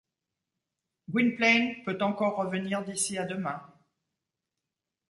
Gwynplaine 1.11 1.83
peut 1.85 1.99
encore 2.01 2.35
revenir 2.37 2.83
d’ici 2.83 3.19
à 3.19 3.23
demain. 3.25 3.61